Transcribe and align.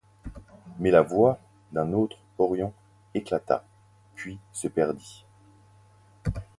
Mais 0.79 0.89
la 0.89 1.03
voix 1.03 1.37
d'un 1.73 1.93
autre 1.93 2.17
porion 2.35 2.73
éclata, 3.13 3.63
puis 4.15 4.39
se 4.51 4.67
perdit. 4.67 5.27